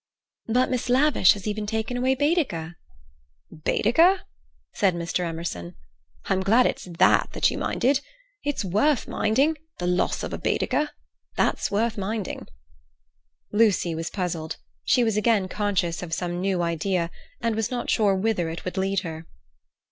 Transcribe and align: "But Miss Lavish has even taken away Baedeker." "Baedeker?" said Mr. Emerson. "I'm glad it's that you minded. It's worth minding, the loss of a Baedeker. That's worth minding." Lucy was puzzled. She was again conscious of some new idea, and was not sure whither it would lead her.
"But 0.47 0.71
Miss 0.71 0.89
Lavish 0.89 1.33
has 1.33 1.45
even 1.45 1.67
taken 1.67 1.95
away 1.95 2.15
Baedeker." 2.15 2.75
"Baedeker?" 3.51 4.21
said 4.73 4.95
Mr. 4.95 5.19
Emerson. 5.23 5.75
"I'm 6.25 6.41
glad 6.41 6.65
it's 6.65 6.85
that 6.97 7.51
you 7.51 7.59
minded. 7.59 7.99
It's 8.43 8.65
worth 8.65 9.07
minding, 9.07 9.59
the 9.77 9.85
loss 9.85 10.23
of 10.23 10.33
a 10.33 10.39
Baedeker. 10.39 10.89
That's 11.37 11.69
worth 11.69 11.99
minding." 11.99 12.47
Lucy 13.51 13.93
was 13.93 14.09
puzzled. 14.09 14.57
She 14.83 15.03
was 15.03 15.17
again 15.17 15.47
conscious 15.47 16.01
of 16.01 16.15
some 16.15 16.41
new 16.41 16.63
idea, 16.63 17.11
and 17.39 17.55
was 17.55 17.69
not 17.69 17.87
sure 17.91 18.15
whither 18.15 18.49
it 18.49 18.65
would 18.65 18.77
lead 18.79 19.01
her. 19.01 19.27